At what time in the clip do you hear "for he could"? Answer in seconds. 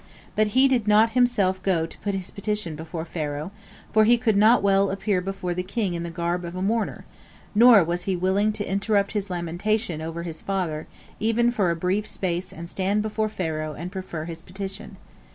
3.93-4.35